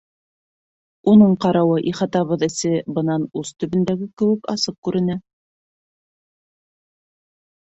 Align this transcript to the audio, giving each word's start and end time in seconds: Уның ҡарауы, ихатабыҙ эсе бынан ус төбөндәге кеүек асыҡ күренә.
Уның 1.11 1.33
ҡарауы, 1.45 1.75
ихатабыҙ 1.91 2.45
эсе 2.47 2.71
бынан 2.97 3.27
ус 3.43 3.51
төбөндәге 3.65 4.09
кеүек 4.23 4.51
асыҡ 4.55 4.81
күренә. 4.89 5.19